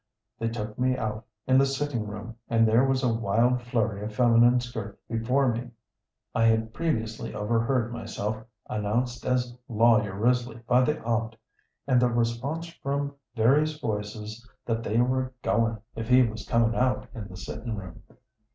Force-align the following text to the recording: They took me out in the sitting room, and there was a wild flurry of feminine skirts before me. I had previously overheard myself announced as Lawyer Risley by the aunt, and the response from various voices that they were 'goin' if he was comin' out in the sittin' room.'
They 0.39 0.47
took 0.49 0.79
me 0.79 0.97
out 0.97 1.27
in 1.45 1.59
the 1.59 1.65
sitting 1.67 2.07
room, 2.07 2.35
and 2.49 2.67
there 2.67 2.83
was 2.85 3.03
a 3.03 3.13
wild 3.13 3.61
flurry 3.61 4.03
of 4.03 4.15
feminine 4.15 4.59
skirts 4.59 4.99
before 5.07 5.53
me. 5.53 5.69
I 6.33 6.45
had 6.45 6.73
previously 6.73 7.35
overheard 7.35 7.93
myself 7.93 8.43
announced 8.67 9.23
as 9.27 9.55
Lawyer 9.69 10.17
Risley 10.17 10.55
by 10.65 10.81
the 10.81 10.99
aunt, 11.03 11.35
and 11.85 12.01
the 12.01 12.09
response 12.09 12.65
from 12.81 13.13
various 13.35 13.77
voices 13.79 14.49
that 14.65 14.81
they 14.81 14.97
were 14.99 15.33
'goin' 15.43 15.77
if 15.95 16.09
he 16.09 16.23
was 16.23 16.47
comin' 16.47 16.73
out 16.73 17.07
in 17.13 17.27
the 17.27 17.37
sittin' 17.37 17.75
room.' 17.75 18.01